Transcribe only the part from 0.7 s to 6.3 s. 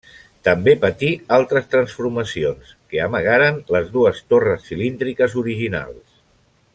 patí altres transformacions, que amagaren les dues torres cilíndriques originals.